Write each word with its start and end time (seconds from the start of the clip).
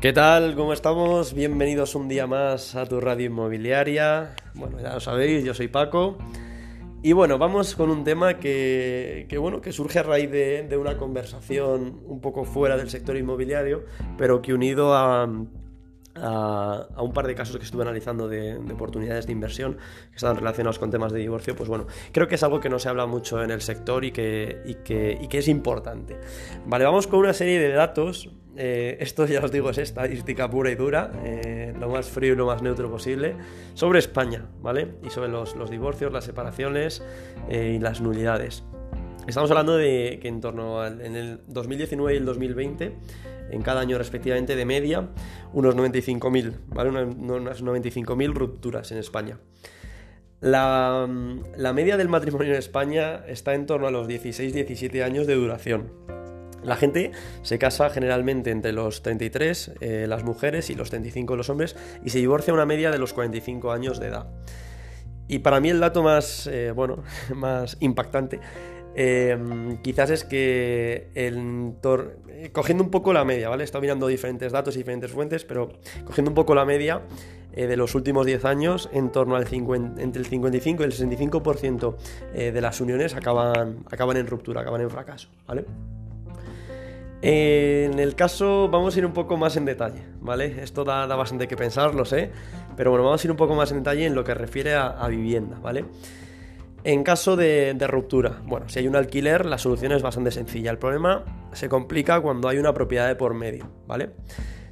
¿Qué 0.00 0.14
tal? 0.14 0.54
¿Cómo 0.54 0.72
estamos? 0.72 1.34
Bienvenidos 1.34 1.94
un 1.94 2.08
día 2.08 2.26
más 2.26 2.74
a 2.74 2.86
tu 2.86 3.02
radio 3.02 3.26
inmobiliaria. 3.26 4.34
Bueno, 4.54 4.80
ya 4.80 4.94
lo 4.94 5.00
sabéis, 5.00 5.44
yo 5.44 5.52
soy 5.52 5.68
Paco. 5.68 6.16
Y 7.02 7.12
bueno, 7.12 7.36
vamos 7.36 7.74
con 7.74 7.90
un 7.90 8.02
tema 8.02 8.38
que, 8.38 9.26
bueno, 9.38 9.60
que 9.60 9.72
surge 9.72 9.98
a 9.98 10.02
raíz 10.02 10.30
de, 10.30 10.74
una 10.78 10.96
conversación 10.96 12.00
un 12.06 12.18
poco 12.22 12.46
fuera 12.46 12.78
del 12.78 12.88
sector 12.88 13.14
inmobiliario, 13.14 13.84
pero 14.16 14.40
que 14.40 14.54
unido 14.54 14.94
a, 14.94 15.28
a, 16.14 16.88
un 16.98 17.12
par 17.12 17.26
de 17.26 17.34
casos 17.34 17.56
que 17.56 17.64
estuve 17.64 17.82
analizando 17.82 18.28
de, 18.28 18.56
oportunidades 18.72 19.26
de 19.26 19.32
inversión 19.32 19.76
que 20.10 20.16
estaban 20.16 20.36
relacionados 20.36 20.78
con 20.78 20.90
temas 20.90 21.12
de 21.12 21.20
divorcio, 21.20 21.54
pues 21.56 21.68
bueno, 21.68 21.86
creo 22.12 22.28
que 22.28 22.34
es 22.34 22.42
algo 22.42 22.60
que 22.60 22.68
no 22.68 22.78
se 22.78 22.88
habla 22.88 23.06
mucho 23.06 23.42
en 23.42 23.50
el 23.50 23.60
sector 23.60 24.04
y 24.04 24.10
que, 24.10 24.62
y 24.64 24.74
que, 24.74 25.38
es 25.38 25.48
importante. 25.48 26.18
Vale, 26.66 26.84
vamos 26.84 27.06
con 27.06 27.20
una 27.20 27.32
serie 27.32 27.58
de 27.58 27.72
datos 27.72 28.30
eh, 28.56 28.98
esto 29.00 29.26
ya 29.26 29.42
os 29.42 29.52
digo 29.52 29.70
es 29.70 29.78
estadística 29.78 30.50
pura 30.50 30.70
y 30.70 30.74
dura, 30.74 31.12
eh, 31.24 31.72
lo 31.78 31.88
más 31.88 32.10
frío 32.10 32.34
y 32.34 32.36
lo 32.36 32.46
más 32.46 32.62
neutro 32.62 32.90
posible, 32.90 33.36
sobre 33.74 34.00
España, 34.00 34.44
¿vale? 34.60 34.96
Y 35.02 35.10
sobre 35.10 35.28
los, 35.28 35.54
divorcios, 35.70 36.12
las 36.12 36.24
separaciones 36.24 37.02
eh, 37.48 37.74
y 37.76 37.78
las 37.78 38.00
nulidades. 38.00 38.64
Estamos 39.26 39.50
hablando 39.50 39.76
de 39.76 40.18
que 40.20 40.28
en 40.28 40.40
torno 40.40 40.80
al 40.80 41.00
en 41.02 41.14
el 41.14 41.40
2019 41.46 42.14
y 42.14 42.16
el 42.16 42.24
2020, 42.24 42.96
en 43.50 43.62
cada 43.62 43.80
año 43.80 43.98
respectivamente 43.98 44.56
de 44.56 44.64
media, 44.64 45.08
unos 45.52 45.76
95.000, 45.76 46.54
¿vale? 46.68 46.90
Unas 46.90 47.62
95.000 47.62 48.32
rupturas 48.32 48.90
en 48.92 48.98
España. 48.98 49.38
La, 50.40 51.06
la 51.56 51.72
media 51.72 51.96
del 51.96 52.08
matrimonio 52.08 52.52
en 52.52 52.58
España 52.58 53.24
está 53.26 53.54
en 53.54 53.66
torno 53.66 53.86
a 53.86 53.90
los 53.90 54.08
16-17 54.08 55.02
años 55.04 55.26
de 55.26 55.34
duración. 55.34 55.92
La 56.62 56.76
gente 56.76 57.12
se 57.42 57.58
casa 57.58 57.90
generalmente 57.90 58.50
entre 58.50 58.72
los 58.72 59.02
33, 59.02 59.72
eh, 59.80 60.06
las 60.08 60.24
mujeres, 60.24 60.70
y 60.70 60.74
los 60.74 60.90
35 60.90 61.36
los 61.36 61.48
hombres, 61.50 61.76
y 62.04 62.10
se 62.10 62.18
divorcia 62.18 62.52
a 62.52 62.54
una 62.54 62.66
media 62.66 62.90
de 62.90 62.98
los 62.98 63.12
45 63.12 63.72
años 63.72 64.00
de 64.00 64.08
edad. 64.08 64.28
Y 65.28 65.38
para 65.38 65.60
mí 65.60 65.70
el 65.70 65.78
dato 65.78 66.02
más, 66.02 66.46
eh, 66.48 66.72
bueno, 66.72 67.02
más 67.34 67.76
impactante 67.80 68.40
eh, 68.94 69.78
quizás 69.82 70.10
es 70.10 70.24
que 70.24 71.08
cogiendo 72.52 72.84
un 72.84 72.90
poco 72.90 73.12
la 73.12 73.24
media, 73.24 73.48
¿vale? 73.48 73.64
Estado 73.64 73.82
mirando 73.82 74.06
diferentes 74.06 74.52
datos 74.52 74.74
y 74.74 74.78
diferentes 74.78 75.10
fuentes, 75.10 75.44
pero 75.44 75.72
cogiendo 76.04 76.30
un 76.30 76.34
poco 76.34 76.54
la 76.54 76.64
media 76.64 77.02
de 77.54 77.76
los 77.76 77.94
últimos 77.96 78.26
10 78.26 78.44
años, 78.44 78.88
en 78.92 79.10
torno 79.10 79.34
al 79.34 79.46
50, 79.46 80.00
entre 80.00 80.22
el 80.22 80.28
55 80.28 80.82
y 80.82 80.86
el 80.86 80.92
65% 80.92 81.96
de 82.32 82.60
las 82.60 82.80
uniones 82.80 83.14
acaban, 83.14 83.84
acaban 83.90 84.16
en 84.16 84.26
ruptura, 84.28 84.60
acaban 84.60 84.80
en 84.80 84.90
fracaso, 84.90 85.28
¿vale? 85.46 85.64
En 87.22 87.98
el 87.98 88.14
caso, 88.14 88.68
vamos 88.70 88.96
a 88.96 88.98
ir 88.98 89.04
un 89.04 89.12
poco 89.12 89.36
más 89.36 89.56
en 89.56 89.66
detalle, 89.66 90.02
¿vale? 90.20 90.62
Esto 90.62 90.84
da, 90.84 91.04
bastante 91.06 91.46
que 91.48 91.56
pensar, 91.56 91.94
lo 91.94 92.06
sé, 92.06 92.30
pero 92.76 92.90
bueno, 92.90 93.04
vamos 93.04 93.22
a 93.22 93.26
ir 93.26 93.30
un 93.30 93.36
poco 93.36 93.54
más 93.54 93.70
en 93.72 93.78
detalle 93.78 94.06
en 94.06 94.14
lo 94.14 94.24
que 94.24 94.32
refiere 94.32 94.74
a, 94.74 95.06
vivienda, 95.08 95.58
¿vale? 95.60 95.84
En 96.82 97.04
caso 97.04 97.36
de, 97.36 97.74
ruptura, 97.86 98.40
bueno, 98.44 98.68
si 98.68 98.78
hay 98.78 98.88
un 98.88 98.96
alquiler, 98.96 99.44
la 99.44 99.58
solución 99.58 99.92
es 99.92 100.02
bastante 100.02 100.30
sencilla. 100.30 100.70
El 100.70 100.78
problema 100.78 101.24
se 101.52 101.68
complica 101.68 102.20
cuando 102.20 102.48
hay 102.48 102.58
una 102.58 102.72
propiedad 102.72 103.06
de 103.08 103.16
por 103.16 103.34
medio, 103.34 103.70
¿vale? 103.86 104.10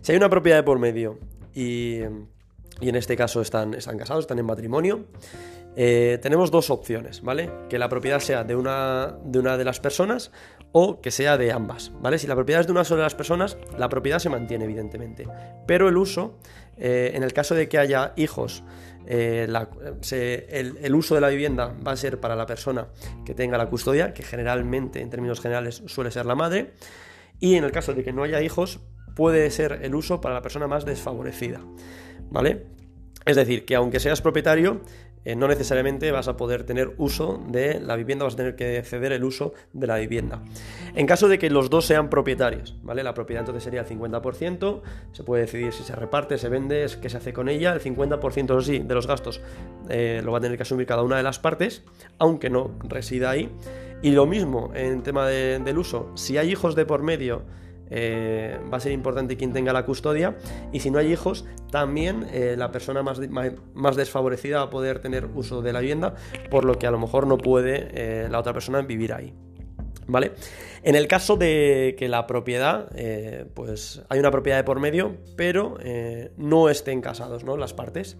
Si 0.00 0.12
hay 0.12 0.18
una 0.18 0.30
propiedad 0.30 0.58
de 0.58 0.62
por 0.62 0.78
medio 0.78 1.18
y, 1.54 1.98
en 2.00 2.94
este 2.94 3.16
caso 3.16 3.42
están, 3.42 3.74
están 3.74 3.98
casados, 3.98 4.24
están 4.24 4.38
en 4.38 4.46
matrimonio, 4.46 5.04
eh, 5.76 6.18
tenemos 6.22 6.50
dos 6.50 6.70
opciones, 6.70 7.22
¿vale? 7.22 7.50
Que 7.68 7.78
la 7.78 7.88
propiedad 7.88 8.20
sea 8.20 8.42
de 8.42 8.56
una 8.56 9.18
de 9.22 9.64
las 9.64 9.78
personas 9.78 10.32
o 10.72 11.00
que 11.00 11.10
sea 11.10 11.38
de 11.38 11.52
ambas, 11.52 11.92
¿vale? 12.00 12.18
Si 12.18 12.26
la 12.26 12.34
propiedad 12.34 12.60
es 12.60 12.66
de 12.66 12.72
una 12.72 12.84
sola 12.84 12.98
de 12.98 13.06
las 13.06 13.14
personas, 13.14 13.56
la 13.78 13.88
propiedad 13.88 14.18
se 14.18 14.28
mantiene, 14.28 14.64
evidentemente. 14.64 15.26
Pero 15.66 15.88
el 15.88 15.96
uso, 15.96 16.38
eh, 16.76 17.12
en 17.14 17.22
el 17.22 17.32
caso 17.32 17.54
de 17.54 17.68
que 17.68 17.78
haya 17.78 18.12
hijos, 18.16 18.62
eh, 19.06 19.48
el, 20.50 20.94
uso 20.94 21.14
de 21.14 21.20
la 21.20 21.28
vivienda 21.28 21.74
va 21.86 21.92
a 21.92 21.96
ser 21.96 22.20
para 22.20 22.36
la 22.36 22.44
persona 22.44 22.88
que 23.24 23.34
tenga 23.34 23.56
la 23.56 23.70
custodia, 23.70 24.12
que 24.12 24.22
generalmente, 24.22 25.00
en 25.00 25.08
términos 25.08 25.40
generales, 25.40 25.82
suele 25.86 26.10
ser 26.10 26.26
la 26.26 26.34
madre. 26.34 26.72
Y 27.40 27.54
en 27.54 27.64
el 27.64 27.72
caso 27.72 27.94
de 27.94 28.04
que 28.04 28.12
no 28.12 28.22
haya 28.22 28.42
hijos, 28.42 28.80
puede 29.16 29.50
ser 29.50 29.80
el 29.82 29.94
uso 29.94 30.20
para 30.20 30.34
la 30.34 30.42
persona 30.42 30.66
más 30.66 30.84
desfavorecida, 30.84 31.60
¿vale? 32.30 32.66
Es 33.24 33.36
decir, 33.36 33.64
que 33.64 33.74
aunque 33.74 34.00
seas 34.00 34.20
propietario, 34.20 34.82
eh, 35.24 35.36
no 35.36 35.48
necesariamente 35.48 36.10
vas 36.12 36.28
a 36.28 36.36
poder 36.36 36.64
tener 36.64 36.94
uso 36.98 37.42
de 37.48 37.80
la 37.80 37.96
vivienda, 37.96 38.24
vas 38.24 38.34
a 38.34 38.36
tener 38.38 38.56
que 38.56 38.82
ceder 38.82 39.12
el 39.12 39.24
uso 39.24 39.52
de 39.72 39.86
la 39.86 39.96
vivienda. 39.96 40.42
En 40.94 41.06
caso 41.06 41.28
de 41.28 41.38
que 41.38 41.50
los 41.50 41.70
dos 41.70 41.86
sean 41.86 42.10
propietarios, 42.10 42.76
¿vale? 42.82 43.02
La 43.02 43.14
propiedad 43.14 43.42
entonces 43.42 43.64
sería 43.64 43.82
el 43.82 43.86
50%, 43.86 44.80
se 45.12 45.22
puede 45.22 45.42
decidir 45.42 45.72
si 45.72 45.82
se 45.82 45.94
reparte, 45.94 46.38
se 46.38 46.48
vende, 46.48 46.86
qué 47.00 47.08
se 47.08 47.16
hace 47.16 47.32
con 47.32 47.48
ella, 47.48 47.72
el 47.72 47.80
50% 47.80 48.62
sí 48.62 48.78
de 48.80 48.94
los 48.94 49.06
gastos 49.06 49.40
eh, 49.88 50.22
lo 50.24 50.32
va 50.32 50.38
a 50.38 50.40
tener 50.40 50.56
que 50.56 50.62
asumir 50.62 50.86
cada 50.86 51.02
una 51.02 51.16
de 51.16 51.22
las 51.22 51.38
partes, 51.38 51.84
aunque 52.18 52.50
no 52.50 52.76
resida 52.84 53.30
ahí. 53.30 53.50
Y 54.00 54.12
lo 54.12 54.26
mismo 54.26 54.70
en 54.74 55.02
tema 55.02 55.26
del 55.26 55.76
uso, 55.76 56.12
si 56.14 56.38
hay 56.38 56.50
hijos 56.50 56.76
de 56.76 56.86
por 56.86 57.02
medio, 57.02 57.42
eh, 57.90 58.58
va 58.72 58.76
a 58.76 58.80
ser 58.80 58.92
importante 58.92 59.36
quien 59.36 59.52
tenga 59.52 59.72
la 59.72 59.84
custodia 59.84 60.36
y 60.72 60.80
si 60.80 60.90
no 60.90 60.98
hay 60.98 61.12
hijos, 61.12 61.44
también 61.70 62.26
eh, 62.32 62.54
la 62.56 62.70
persona 62.70 63.02
más, 63.02 63.20
más, 63.74 63.96
desfavorecida 63.96 64.58
va 64.58 64.64
a 64.64 64.70
poder 64.70 65.00
tener 65.00 65.26
uso 65.34 65.62
de 65.62 65.72
la 65.72 65.80
vivienda, 65.80 66.14
por 66.50 66.64
lo 66.64 66.78
que 66.78 66.86
a 66.86 66.90
lo 66.90 66.98
mejor 66.98 67.26
no 67.26 67.38
puede 67.38 67.88
eh, 67.92 68.28
la 68.30 68.38
otra 68.38 68.52
persona 68.52 68.80
vivir 68.82 69.12
ahí. 69.12 69.34
¿Vale? 70.06 70.32
En 70.82 70.94
el 70.94 71.06
caso 71.06 71.36
de 71.36 71.94
que 71.98 72.08
la 72.08 72.26
propiedad, 72.26 72.88
pues 73.52 74.00
hay 74.08 74.18
una 74.18 74.30
propiedad 74.30 74.56
de 74.56 74.64
por 74.64 74.80
medio, 74.80 75.16
pero 75.36 75.76
no 76.38 76.70
estén 76.70 77.02
casados, 77.02 77.44
¿no? 77.44 77.58
Las 77.58 77.74
partes. 77.74 78.16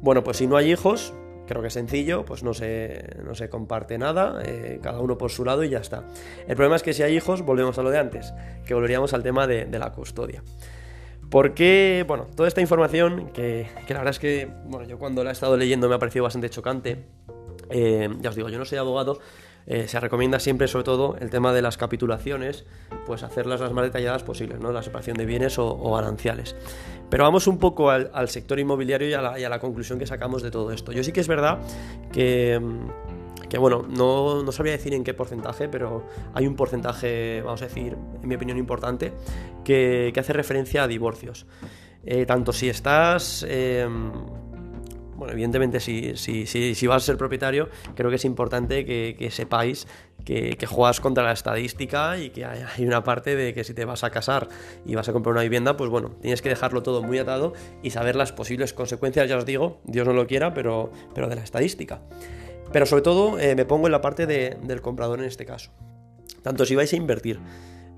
Bueno, 0.00 0.22
pues 0.22 0.36
si 0.36 0.46
no 0.46 0.56
hay 0.56 0.70
hijos, 0.70 1.12
Creo 1.46 1.60
que 1.60 1.68
es 1.68 1.74
sencillo, 1.74 2.24
pues 2.24 2.42
no 2.42 2.54
se, 2.54 3.16
no 3.24 3.34
se 3.34 3.48
comparte 3.48 3.98
nada, 3.98 4.42
eh, 4.44 4.80
cada 4.82 5.00
uno 5.00 5.16
por 5.16 5.30
su 5.30 5.44
lado 5.44 5.64
y 5.64 5.68
ya 5.68 5.78
está. 5.78 6.04
El 6.46 6.56
problema 6.56 6.76
es 6.76 6.82
que 6.82 6.92
si 6.92 7.02
hay 7.02 7.16
hijos, 7.16 7.42
volvemos 7.42 7.78
a 7.78 7.82
lo 7.82 7.90
de 7.90 7.98
antes, 7.98 8.34
que 8.66 8.74
volveríamos 8.74 9.14
al 9.14 9.22
tema 9.22 9.46
de, 9.46 9.66
la 9.78 9.92
custodia. 9.92 10.42
Porque, 11.30 12.04
bueno, 12.06 12.26
toda 12.34 12.48
esta 12.48 12.60
información, 12.60 13.30
que, 13.32 13.68
la 13.88 13.98
verdad 13.98 14.10
es 14.10 14.18
que, 14.18 14.48
bueno, 14.66 14.86
yo 14.86 14.98
cuando 14.98 15.22
la 15.24 15.30
he 15.30 15.32
estado 15.32 15.56
leyendo 15.56 15.88
me 15.88 15.94
ha 15.94 15.98
parecido 15.98 16.24
bastante 16.24 16.50
chocante, 16.50 17.04
eh, 17.70 18.08
ya 18.20 18.30
os 18.30 18.36
digo, 18.36 18.48
yo 18.48 18.58
no 18.58 18.64
soy 18.64 18.78
abogado, 18.78 19.18
eh, 19.66 19.88
se 19.88 19.98
recomienda 19.98 20.38
siempre, 20.38 20.68
sobre 20.68 20.84
todo, 20.84 21.16
el 21.20 21.30
tema 21.30 21.52
de 21.52 21.62
las 21.62 21.76
capitulaciones, 21.76 22.64
pues 23.06 23.22
hacerlas 23.22 23.60
las 23.60 23.72
más 23.72 23.84
detalladas 23.84 24.22
posibles, 24.22 24.60
¿no? 24.60 24.72
La 24.72 24.82
separación 24.82 25.16
de 25.16 25.26
bienes 25.26 25.58
o, 25.58 25.66
o 25.66 25.94
gananciales. 25.96 26.54
Pero 27.08 27.24
vamos 27.24 27.46
un 27.46 27.58
poco 27.58 27.90
al, 27.90 28.28
sector 28.28 28.58
inmobiliario 28.58 29.08
y 29.08 29.14
a, 29.14 29.48
la, 29.48 29.58
conclusión 29.60 29.98
que 29.98 30.06
sacamos 30.06 30.42
de 30.42 30.50
todo 30.50 30.72
esto. 30.72 30.92
Yo 30.92 31.04
sí 31.04 31.12
que 31.12 31.20
es 31.20 31.28
verdad 31.28 31.60
que, 32.12 32.60
que 33.48 33.58
bueno, 33.58 33.86
no, 33.88 34.42
no, 34.42 34.52
sabría 34.52 34.72
decir 34.72 34.92
en 34.92 35.04
qué 35.04 35.14
porcentaje, 35.14 35.68
pero 35.68 36.04
hay 36.34 36.46
un 36.46 36.56
porcentaje, 36.56 37.42
vamos 37.42 37.62
a 37.62 37.66
decir, 37.66 37.96
en 38.22 38.28
mi 38.28 38.34
opinión 38.34 38.58
importante, 38.58 39.12
que, 39.64 40.12
hace 40.18 40.32
referencia 40.32 40.82
a 40.82 40.88
divorcios. 40.88 41.46
Eh, 42.04 42.26
tanto 42.26 42.52
si 42.52 42.68
estás... 42.68 43.44
Em, 43.48 44.12
bueno, 45.16 45.32
evidentemente 45.32 45.80
si, 45.80 46.16
si, 46.16 46.46
si, 46.46 46.86
vas 46.86 47.02
a 47.02 47.06
ser 47.06 47.16
propietario, 47.16 47.68
creo 47.94 48.10
que 48.10 48.16
es 48.16 48.24
importante 48.24 48.84
que, 48.84 49.28
sepáis 49.30 49.86
que, 50.24 50.56
juegas 50.66 51.00
contra 51.00 51.24
la 51.24 51.32
estadística 51.32 52.18
y 52.18 52.30
que 52.30 52.44
hay, 52.44 52.84
una 52.84 53.02
parte 53.02 53.34
de 53.34 53.54
que 53.54 53.64
si 53.64 53.74
te 53.74 53.84
vas 53.84 54.04
a 54.04 54.10
casar 54.10 54.48
y 54.84 54.94
vas 54.94 55.08
a 55.08 55.12
comprar 55.12 55.32
una 55.32 55.42
vivienda, 55.42 55.76
pues 55.76 55.90
bueno, 55.90 56.10
tienes 56.20 56.42
que 56.42 56.48
dejarlo 56.48 56.82
todo 56.82 57.02
muy 57.02 57.18
atado 57.18 57.54
y 57.82 57.90
saber 57.90 58.16
las 58.16 58.32
posibles 58.32 58.72
consecuencias, 58.72 59.28
ya 59.28 59.36
os 59.38 59.46
digo, 59.46 59.80
Dios 59.84 60.06
no 60.06 60.12
lo 60.12 60.26
quiera, 60.26 60.52
pero, 60.52 60.92
pero 61.14 61.28
de 61.28 61.36
la 61.36 61.42
estadística. 61.42 62.02
Pero 62.72 62.84
sobre 62.84 63.02
todo 63.02 63.38
eh, 63.38 63.54
me 63.54 63.64
pongo 63.64 63.86
en 63.86 63.92
la 63.92 64.00
parte 64.00 64.26
del 64.26 64.80
comprador 64.82 65.20
en 65.20 65.26
este 65.26 65.46
caso. 65.46 65.70
Tanto 66.42 66.64
si 66.66 66.74
vais 66.74 66.92
a 66.92 66.96
invertir 66.96 67.40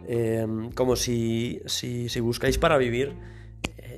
eh, 0.06 0.46
como 0.74 0.94
si, 0.94 1.60
si 1.66 2.20
buscáis 2.20 2.58
para 2.58 2.78
vivir, 2.78 3.14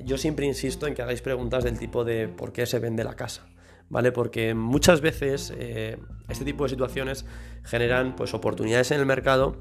yo 0.05 0.17
siempre 0.17 0.45
insisto 0.45 0.87
en 0.87 0.93
que 0.93 1.01
hagáis 1.01 1.21
preguntas 1.21 1.63
del 1.63 1.77
tipo 1.77 2.03
de 2.03 2.27
por 2.27 2.51
qué 2.51 2.65
se 2.65 2.79
vende 2.79 3.03
la 3.03 3.15
casa. 3.15 3.45
¿Vale? 3.89 4.13
Porque 4.13 4.53
muchas 4.53 5.01
veces 5.01 5.53
eh, 5.57 5.97
este 6.29 6.45
tipo 6.45 6.63
de 6.63 6.69
situaciones 6.69 7.25
generan 7.63 8.15
pues, 8.15 8.33
oportunidades 8.33 8.91
en 8.91 9.01
el 9.01 9.05
mercado 9.05 9.57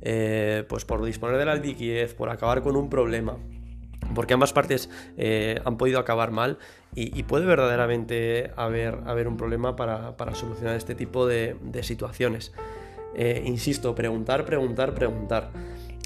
eh, 0.00 0.64
pues 0.70 0.86
por 0.86 1.04
disponer 1.04 1.36
de 1.36 1.44
la 1.44 1.54
liquidez, 1.54 2.14
por 2.14 2.30
acabar 2.30 2.62
con 2.62 2.76
un 2.76 2.88
problema, 2.88 3.36
porque 4.14 4.32
ambas 4.32 4.54
partes 4.54 4.88
eh, 5.18 5.60
han 5.66 5.76
podido 5.76 5.98
acabar 5.98 6.30
mal 6.30 6.58
y, 6.94 7.24
puede 7.24 7.44
verdaderamente 7.44 8.52
haber, 8.56 9.00
haber 9.04 9.28
un 9.28 9.36
problema 9.36 9.76
para, 9.76 10.34
solucionar 10.34 10.76
este 10.76 10.94
tipo 10.94 11.26
de 11.26 11.56
situaciones. 11.82 12.52
insisto, 13.44 13.94
preguntar, 13.94 14.44
preguntar, 14.44 14.94
preguntar 14.94 15.50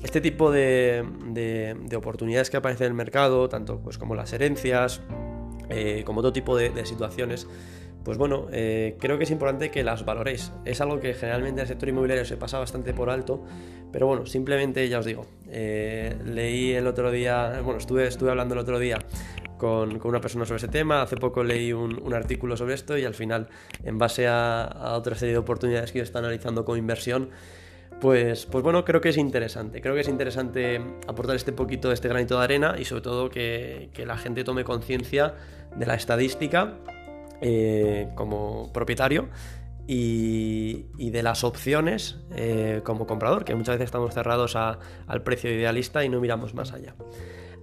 este 0.03 0.21
tipo 0.21 0.51
de, 0.51 1.05
oportunidades 1.97 2.51
que 2.51 2.57
aparecen 2.57 2.87
en 2.87 2.93
el 2.93 2.97
mercado, 2.97 3.49
tanto 3.49 3.81
pues, 3.81 3.99
como 3.99 4.15
las 4.15 4.33
herencias, 4.33 5.01
eh, 5.71 6.03
como 6.05 6.21
otro 6.21 6.33
tipo 6.33 6.57
de, 6.57 6.85
situaciones, 6.87 7.47
pues 8.05 8.17
bueno, 8.17 8.47
eh, 8.53 8.97
creo 9.01 9.19
que 9.19 9.25
es 9.25 9.31
importante 9.31 9.71
que 9.71 9.83
las 9.85 10.05
valoréis. 10.05 10.53
Es 10.65 10.81
algo 10.81 11.01
que 11.01 11.15
generalmente 11.15 11.61
en 11.61 11.65
el 11.65 11.69
sector 11.69 11.89
inmobiliario 11.89 12.25
se 12.25 12.37
pasa 12.37 12.59
bastante 12.59 12.95
por 12.95 13.11
alto, 13.11 13.45
Pero 13.93 14.07
bueno, 14.07 14.27
simplemente 14.27 14.89
ya 14.89 14.99
os 14.99 15.07
digo, 15.07 15.27
eh, 15.49 16.17
leí 16.25 16.73
el 16.73 16.87
otro 16.87 17.11
día, 17.11 17.61
bueno, 17.63 17.79
estuve, 17.79 18.07
estuve 18.07 18.31
hablando 18.31 18.55
el 18.55 18.61
otro 18.61 18.79
día 18.79 18.99
con, 19.59 20.01
una 20.07 20.21
persona 20.21 20.47
sobre 20.47 20.59
ese 20.59 20.69
tema. 20.69 21.03
Hace 21.03 21.17
poco 21.17 21.45
leí 21.45 21.73
un, 21.75 22.15
artículo 22.15 22.57
sobre 22.57 22.75
esto 22.75 22.97
y 22.97 23.05
al 23.05 23.15
final, 23.15 23.49
en 23.85 23.99
base 23.99 24.27
a, 24.27 24.95
otra 24.95 25.15
serie 25.17 25.33
de 25.33 25.39
oportunidades 25.39 25.93
que 25.93 25.99
yo 25.99 26.05
está 26.05 26.21
analizando 26.21 26.65
como 26.65 26.79
inversión, 26.79 27.29
pues, 28.01 28.47
pues 28.47 28.63
bueno, 28.65 28.85
creo 28.85 29.01
que 29.01 29.09
es 29.09 29.17
interesante. 29.17 29.81
Creo 29.81 29.95
que 29.95 30.01
es 30.01 30.09
interesante 30.09 30.81
aportar 31.07 31.37
este 31.37 31.53
poquito 31.53 31.89
de 31.89 31.95
este 31.95 32.09
granito 32.09 32.39
de 32.39 32.45
arena 32.45 32.77
y 32.79 32.85
sobre 32.85 33.03
todo 33.03 33.31
que, 33.31 33.91
la 34.07 34.17
gente 34.17 34.45
tome 34.45 34.65
conciencia 34.65 35.35
de 35.77 35.87
la 35.87 35.95
estadística 35.95 36.79
eh, 37.41 38.09
como 38.15 38.73
propietario 38.73 39.29
y, 39.87 41.11
de 41.11 41.23
las 41.23 41.45
opciones 41.45 42.19
eh, 42.37 42.83
como 42.85 43.07
comprador, 43.07 43.45
que 43.45 43.55
muchas 43.55 43.77
veces 43.77 43.87
estamos 43.87 44.13
cerrados 44.15 44.55
al 44.55 45.23
precio 45.25 45.51
idealista 45.51 46.05
y 46.05 46.09
no 46.09 46.21
miramos 46.21 46.55
más 46.55 46.73
allá. 46.73 46.95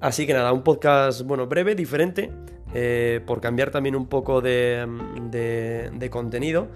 Así 0.01 0.27
que 0.27 0.33
nada, 0.33 0.51
un 0.51 0.63
podcast, 0.63 1.21
bueno, 1.21 1.47
breve, 1.47 1.75
diferente, 1.75 2.31
eh, 2.73 3.21
por 3.25 3.41
cambiar 3.41 3.71
también 3.71 3.95
un 3.95 4.07
poco 4.07 4.41
de, 4.41 6.09
contenido. 6.11 6.67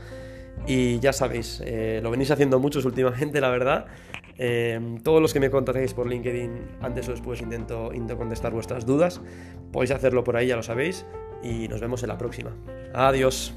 Y 0.68 1.00
ya 1.00 1.14
sabéis, 1.14 1.62
eh, 1.66 2.00
lo 2.04 2.12
venís 2.12 2.32
haciendo 2.32 2.60
muchos 2.60 2.86
últimamente, 2.86 3.42
la 3.42 3.50
verdad. 3.50 3.86
Eh, 4.38 4.80
todos 5.04 5.22
los 5.22 5.34
que 5.34 5.40
me 5.40 5.50
contactéis 5.50 5.94
por 5.94 6.08
LinkedIn, 6.08 6.78
antes 6.82 7.08
o 7.10 7.12
después 7.12 7.42
intento, 7.42 7.92
intento 7.94 8.18
contestar 8.18 8.54
vuestras 8.54 8.86
dudas. 8.86 9.22
Podéis 9.72 9.92
hacerlo 9.92 10.24
por 10.24 10.38
ahí, 10.38 10.48
ya 10.48 10.56
lo 10.56 10.64
sabéis. 10.64 11.06
Y 11.44 11.68
nos 11.68 11.82
vemos 11.82 12.04
en 12.04 12.10
la 12.10 12.18
próxima. 12.18 12.56
Adiós. 12.94 13.54